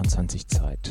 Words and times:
21 0.00 0.48
Zeit 0.48 0.90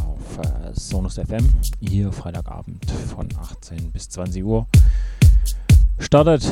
auf 0.00 0.38
äh, 0.38 0.72
Sonus 0.72 1.16
FM, 1.16 1.46
hier 1.80 2.10
Freitagabend 2.10 2.90
von 2.90 3.28
18 3.38 3.92
bis 3.92 4.08
20 4.08 4.42
Uhr. 4.42 4.66
Startet 5.98 6.50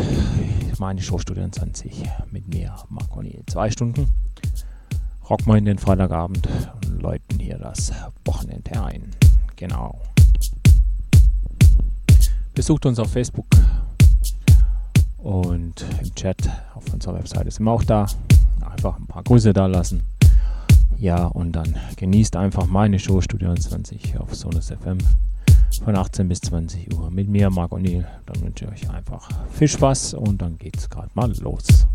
meine 0.78 1.00
Show 1.00 1.16
Studio 1.18 1.48
20 1.48 2.02
mit 2.30 2.48
mir, 2.48 2.76
Marco 2.90 3.22
Niel. 3.22 3.42
Zwei 3.46 3.70
Stunden 3.70 4.10
rocken 5.30 5.46
wir 5.46 5.56
in 5.56 5.64
den 5.64 5.78
Freitagabend 5.78 6.46
und 6.74 7.00
läuten 7.00 7.38
hier 7.38 7.56
das 7.56 7.90
Wochenende 8.26 8.78
ein. 8.84 9.12
Genau. 9.56 9.98
Besucht 12.54 12.84
uns 12.84 12.98
auf 12.98 13.10
Facebook 13.10 13.46
und 15.16 15.82
im 16.02 16.14
Chat 16.14 16.36
auf 16.74 16.92
unserer 16.92 17.14
Webseite 17.14 17.50
sind 17.50 17.64
wir 17.64 17.72
auch 17.72 17.84
da. 17.84 18.06
Einfach 18.60 18.98
ein 18.98 19.06
paar 19.06 19.22
Grüße 19.22 19.54
da 19.54 19.64
lassen. 19.64 20.02
Ja, 20.98 21.26
und 21.26 21.52
dann 21.52 21.76
genießt 21.96 22.36
einfach 22.36 22.66
meine 22.66 22.98
Show 22.98 23.20
Studio 23.20 23.54
20 23.54 24.18
auf 24.18 24.34
Sonus 24.34 24.68
FM 24.70 24.98
von 25.84 25.94
18 25.94 26.26
bis 26.26 26.40
20 26.40 26.94
Uhr 26.94 27.10
mit 27.10 27.28
mir, 27.28 27.50
Marc 27.50 27.72
O'Neill. 27.72 28.06
Dann 28.24 28.42
wünsche 28.42 28.64
ich 28.64 28.70
euch 28.84 28.90
einfach 28.90 29.28
viel 29.50 29.68
Spaß 29.68 30.14
und 30.14 30.40
dann 30.40 30.56
geht's 30.58 30.88
gerade 30.88 31.10
mal 31.14 31.30
los. 31.40 31.86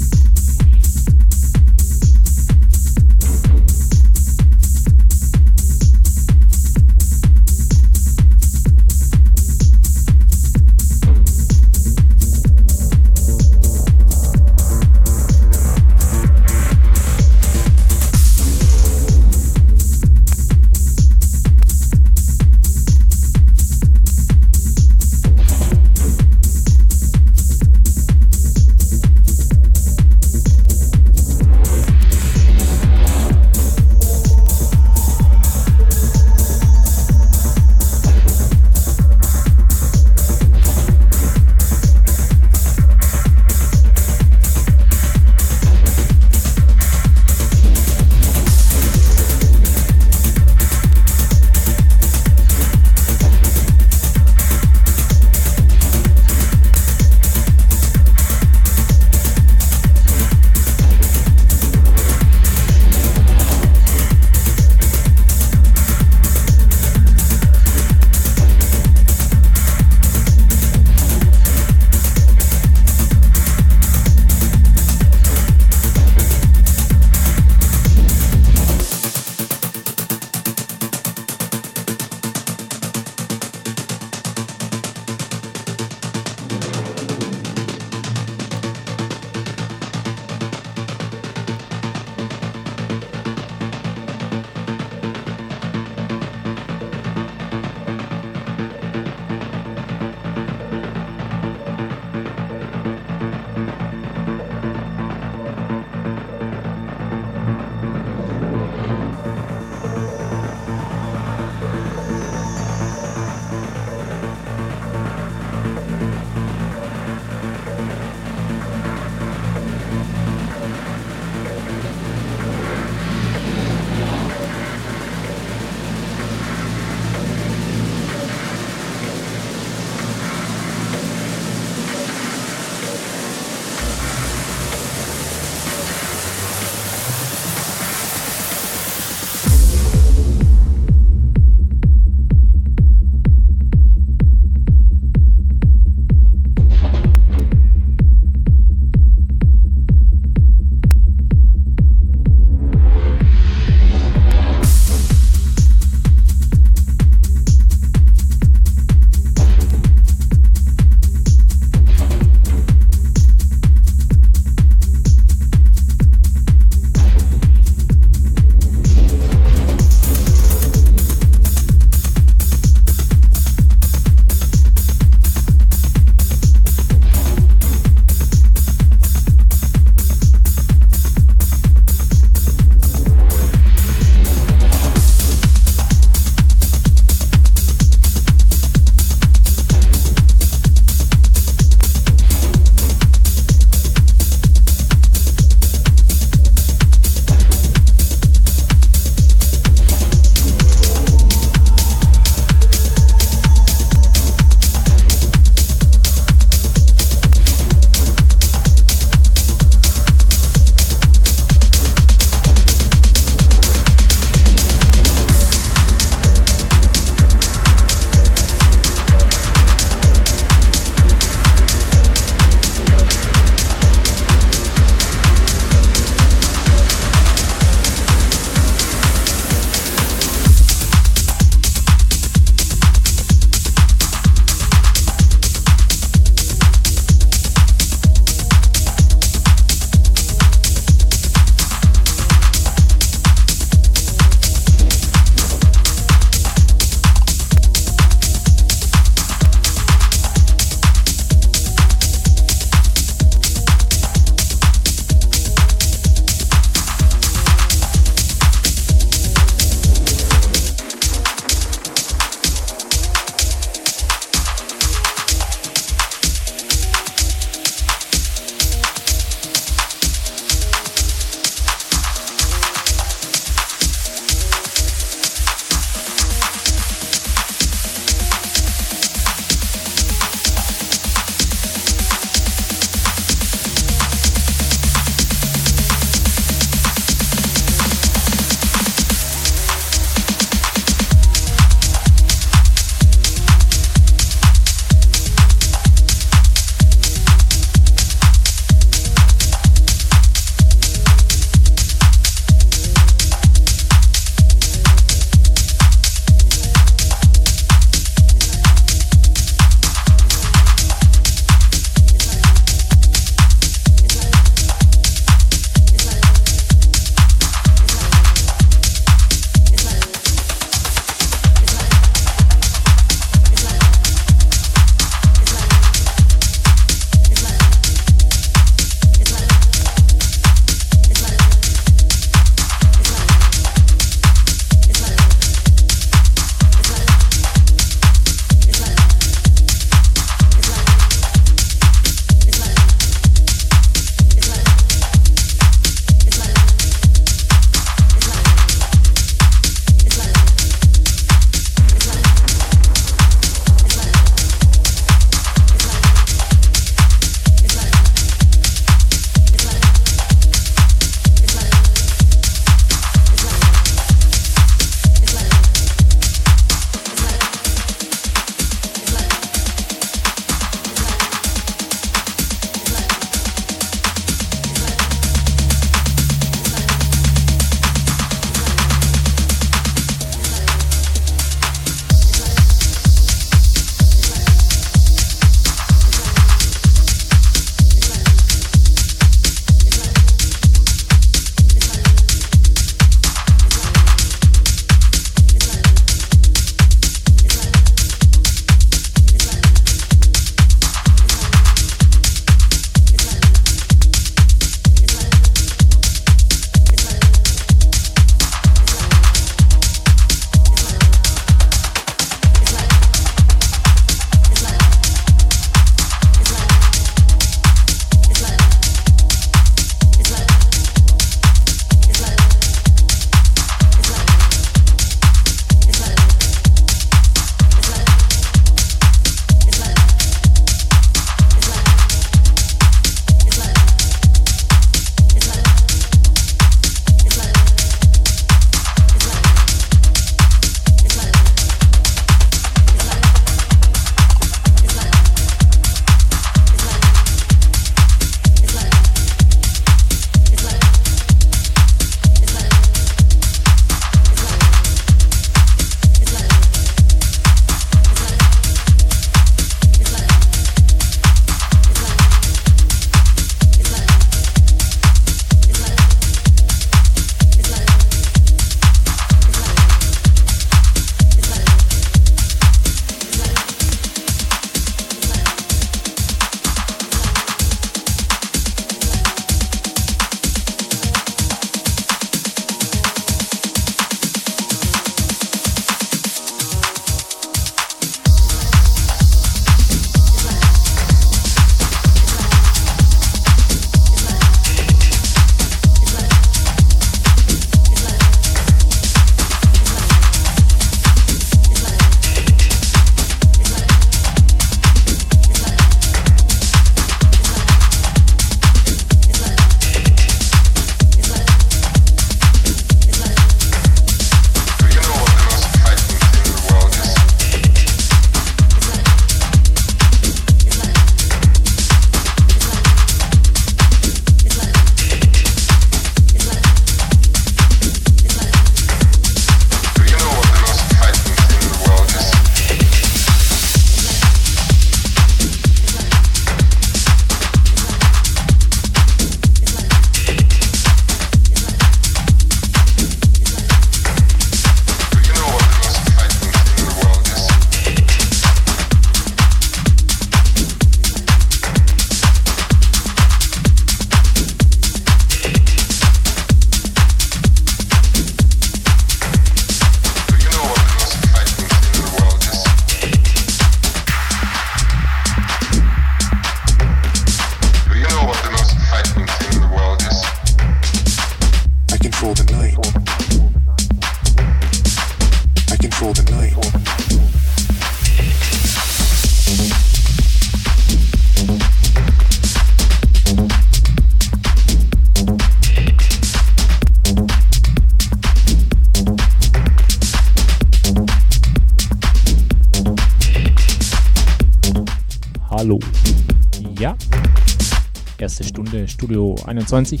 Studio 599.04 599.36
21 599.44 600.00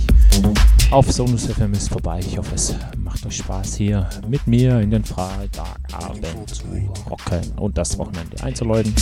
auf 0.90 1.12
Sonus 1.12 1.44
FM 1.44 1.74
ist 1.74 1.90
vorbei. 1.90 2.20
Ich 2.20 2.38
hoffe, 2.38 2.54
es 2.54 2.74
macht 2.96 3.26
euch 3.26 3.36
Spaß 3.36 3.76
hier 3.76 4.08
mit 4.26 4.46
mir 4.46 4.80
in 4.80 4.90
den 4.90 5.04
Freitagabend 5.04 6.48
zu 6.48 6.64
rocken 7.10 7.52
und 7.58 7.76
das 7.76 7.98
Wochenende 7.98 8.42
einzuläuten. 8.42 8.94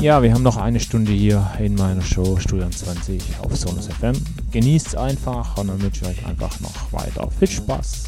Ja, 0.00 0.22
wir 0.22 0.32
haben 0.32 0.42
noch 0.42 0.56
eine 0.56 0.80
Stunde 0.80 1.12
hier 1.12 1.46
in 1.58 1.74
meiner 1.74 2.00
Show 2.00 2.38
Studio 2.38 2.70
20 2.70 3.22
auf 3.42 3.54
Sonus 3.54 3.88
FM. 3.88 4.14
Genießt 4.50 4.96
einfach 4.96 5.58
und 5.58 5.68
dann 5.68 5.82
wünsche 5.82 6.06
ich 6.06 6.08
euch 6.08 6.26
einfach 6.26 6.58
noch 6.60 6.90
weiter 6.90 7.28
viel 7.38 7.48
Spaß. 7.48 8.01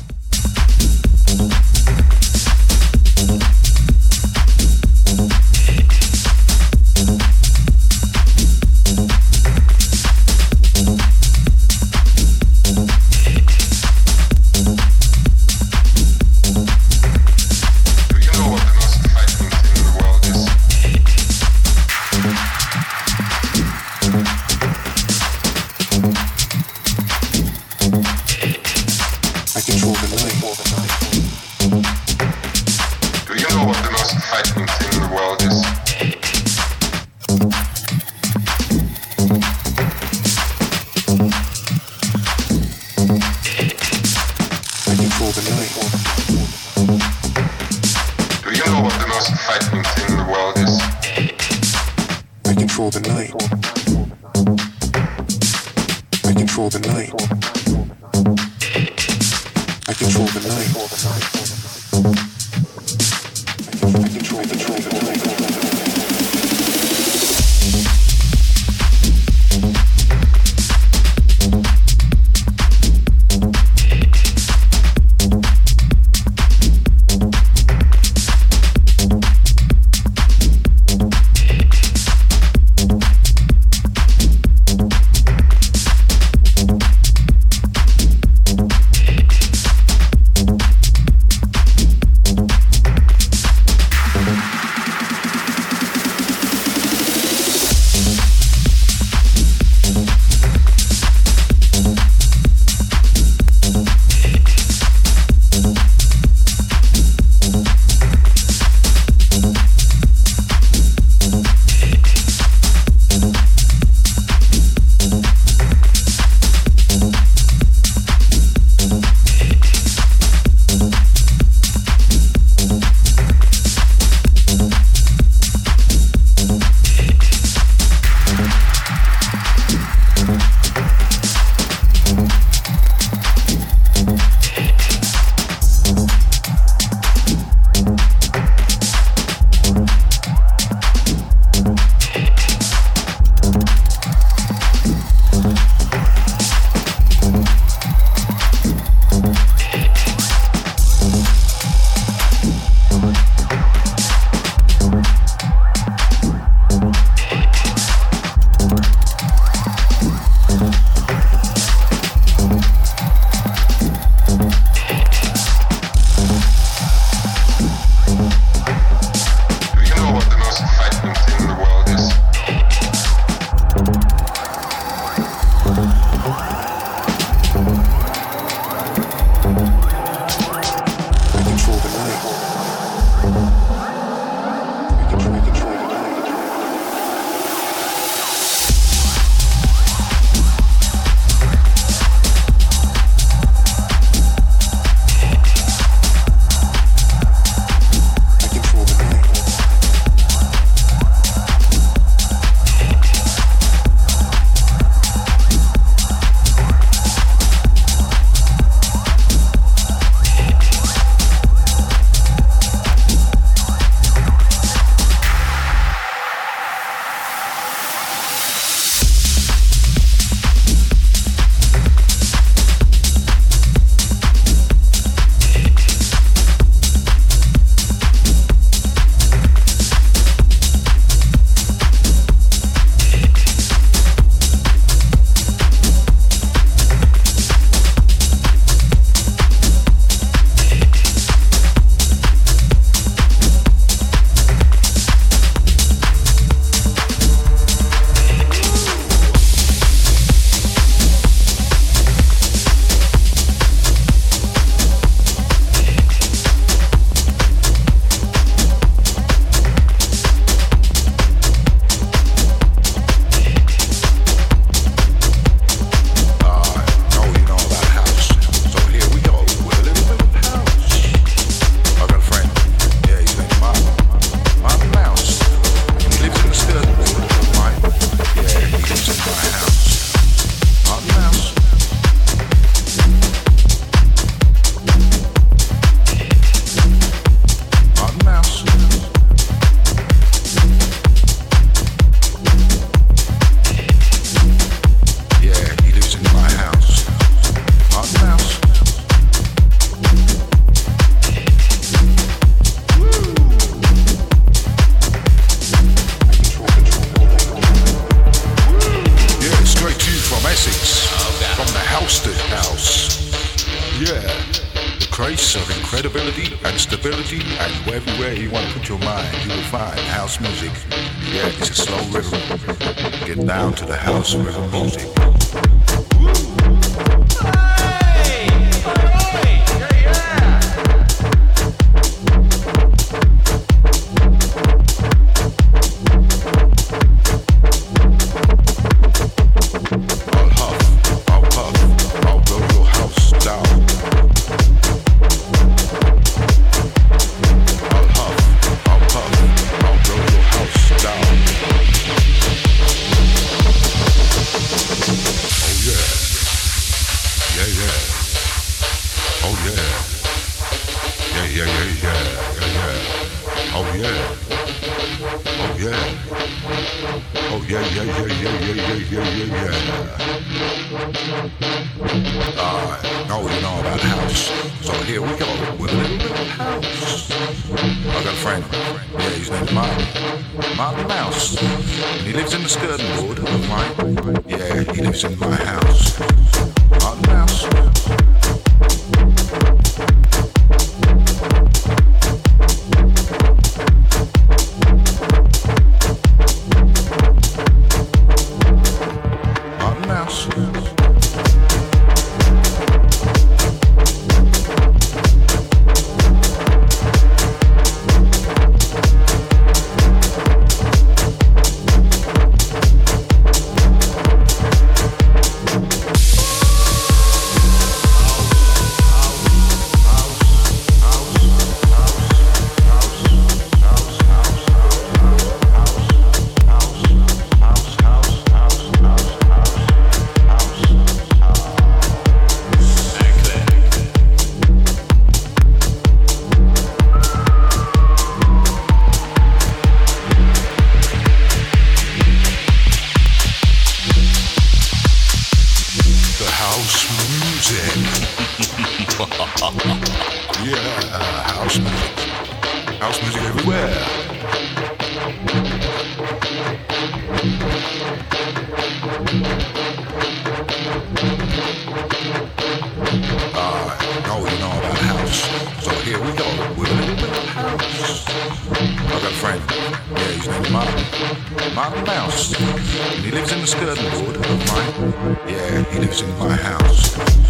He 472.65 473.31
lives 473.31 473.53
in 473.53 473.61
the 473.61 473.67
skirting 473.67 474.11
board 474.11 474.37
of 474.37 474.43
mine. 474.69 475.37
Yeah, 475.47 475.85
he 475.93 475.99
lives 475.99 476.23
in 476.23 476.39
my 476.39 476.57
house. 476.57 477.44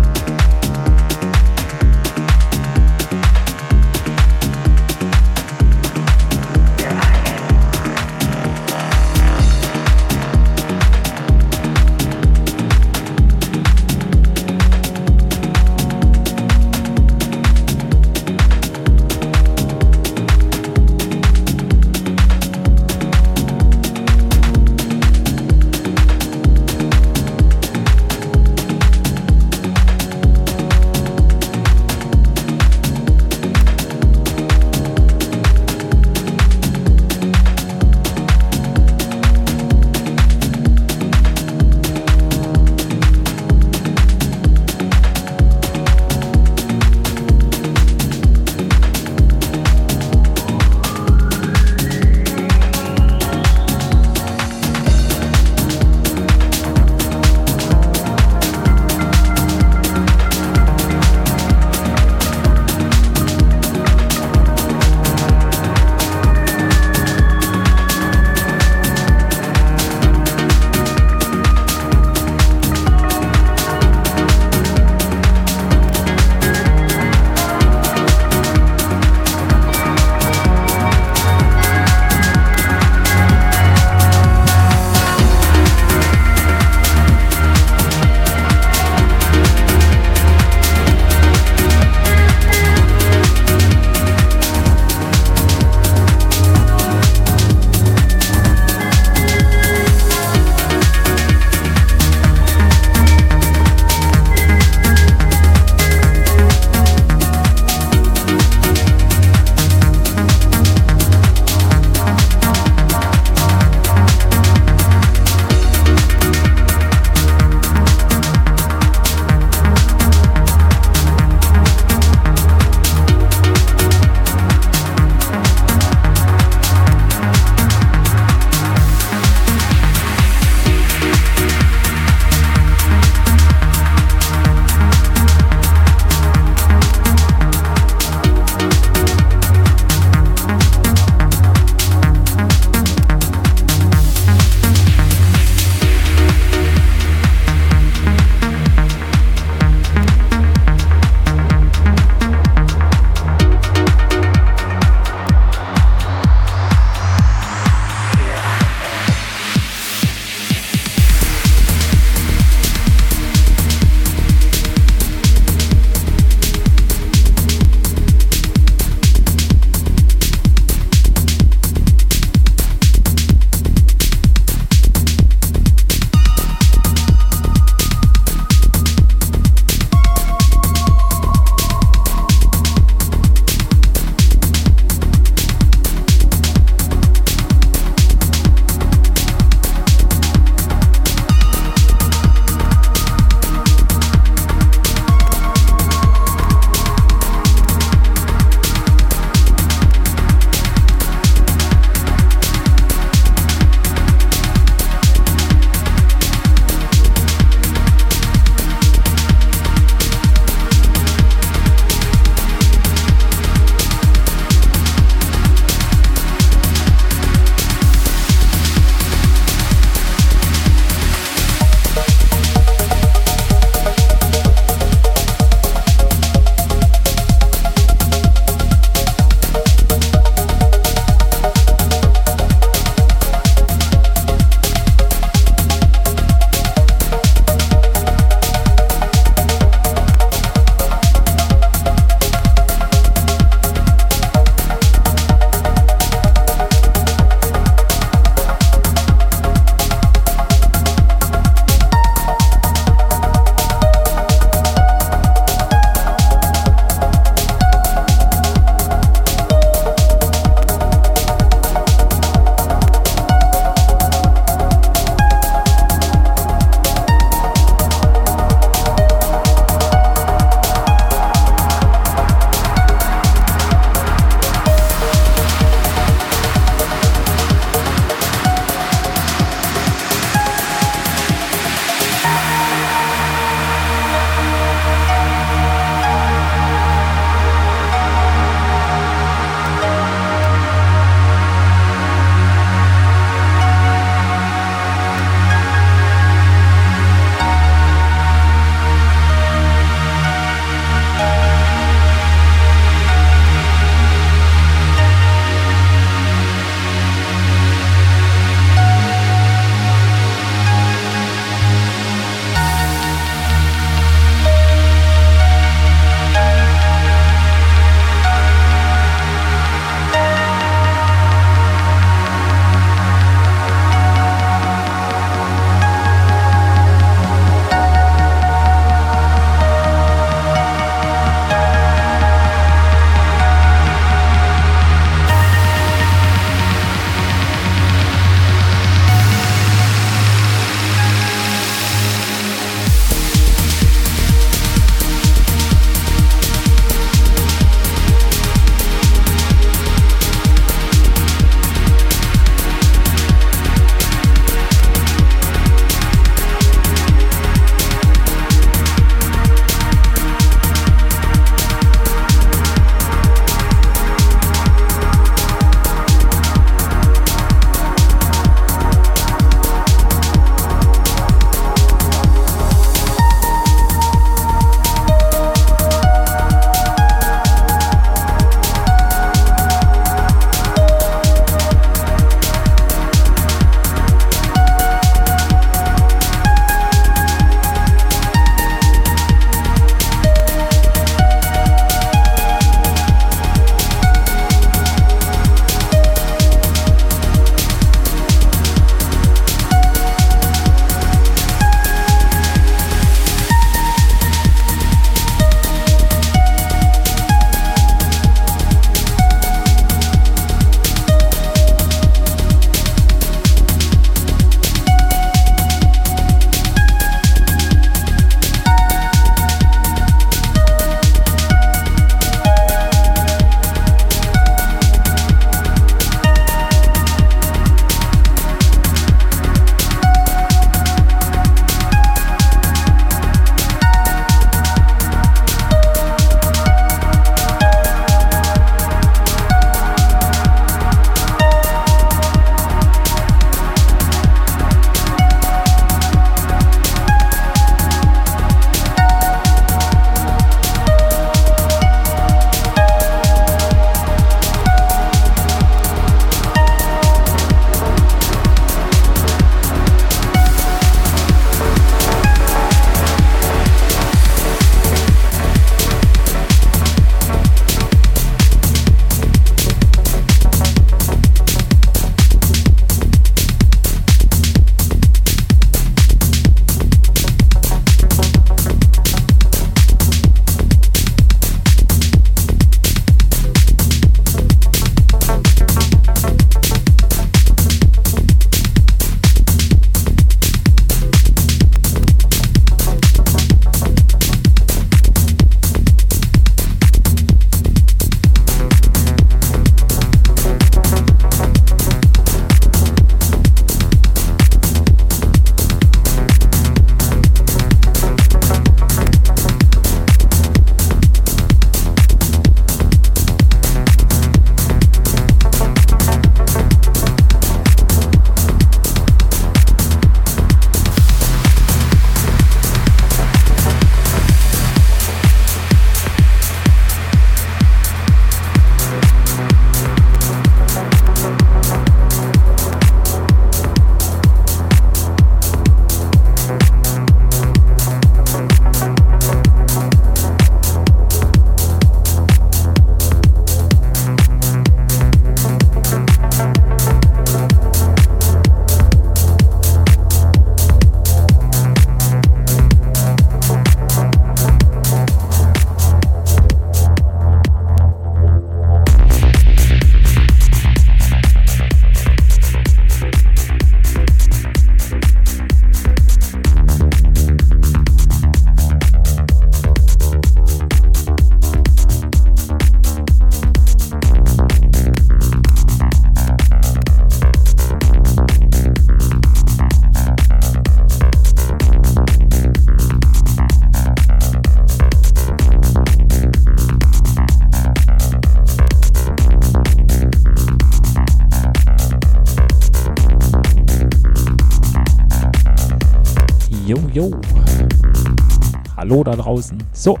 Hallo 598.90 599.04
da 599.04 599.14
draußen. 599.14 599.56
So, 599.72 600.00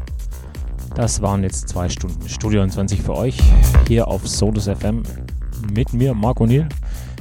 das 0.96 1.22
waren 1.22 1.44
jetzt 1.44 1.68
zwei 1.68 1.88
Stunden 1.88 2.28
Studio 2.28 2.66
20 2.66 3.00
für 3.00 3.14
euch 3.14 3.38
hier 3.86 4.08
auf 4.08 4.26
Solus 4.26 4.64
FM 4.64 5.04
mit 5.72 5.92
mir, 5.92 6.12
Marco 6.12 6.44
Niel. 6.44 6.68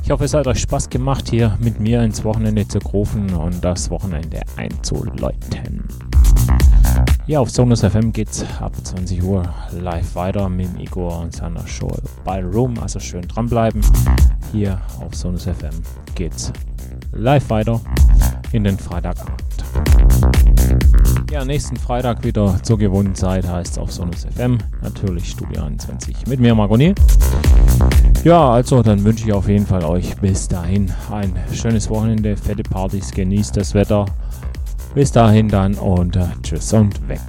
Ich 0.04 0.10
hoffe, 0.10 0.24
es 0.24 0.34
hat 0.34 0.48
euch 0.48 0.62
Spaß 0.62 0.90
gemacht, 0.90 1.30
hier 1.30 1.56
mit 1.60 1.80
mir 1.80 2.02
ins 2.02 2.24
Wochenende 2.24 2.68
zu 2.68 2.80
rufen 2.80 3.32
und 3.36 3.64
das 3.64 3.92
Wochenende 3.92 4.42
einzuläuten. 4.58 5.88
Ja, 7.28 7.40
auf 7.40 7.52
Sonus 7.52 7.82
FM 7.82 8.14
geht's 8.14 8.44
ab 8.60 8.74
20 8.84 9.22
Uhr 9.22 9.44
live 9.80 10.16
weiter 10.16 10.50
mit 10.50 10.70
Igor 10.80 11.20
und 11.20 11.36
seiner 11.36 11.68
Show 11.68 11.96
Ballroom. 12.26 12.80
Also 12.80 13.00
schön 13.00 13.28
dranbleiben. 13.28 13.82
Hier 14.52 14.82
auf 15.02 15.14
Sonus 15.14 15.44
FM 15.44 15.84
geht's 16.16 16.52
live 17.12 17.48
weiter 17.52 17.80
in 18.54 18.64
den 18.64 18.80
Freitagabend. 18.80 19.29
Ja, 21.40 21.46
nächsten 21.46 21.78
Freitag 21.78 22.26
wieder 22.26 22.62
zur 22.64 22.78
gewohnten 22.78 23.16
Zeit 23.16 23.48
heißt 23.48 23.72
es 23.72 23.78
auf 23.78 23.94
Sonus 23.94 24.26
FM. 24.26 24.58
Natürlich 24.82 25.30
Studio 25.30 25.64
21 25.64 26.28
mit 26.28 26.42
mir, 26.42 26.54
Margoni. 26.54 26.94
Ja, 28.26 28.52
also 28.52 28.84
dann 28.84 29.06
wünsche 29.06 29.26
ich 29.26 29.32
auf 29.32 29.48
jeden 29.48 29.66
Fall 29.66 29.86
euch 29.86 30.18
bis 30.18 30.50
dahin 30.50 30.92
ein 31.10 31.34
schönes 31.54 31.90
Wochenende, 31.90 32.36
fette 32.36 32.64
Partys, 32.64 33.12
genießt 33.12 33.56
das 33.56 33.74
Wetter. 33.74 34.06
Bis 34.94 35.14
dahin 35.14 35.48
dann 35.48 35.76
und 35.76 36.18
äh, 36.18 36.26
tschüss 36.44 36.74
und 36.74 37.08
weg. 37.08 37.22